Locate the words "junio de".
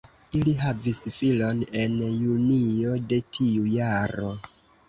2.23-3.23